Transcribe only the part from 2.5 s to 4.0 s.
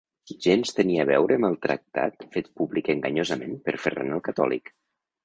públic enganyosament per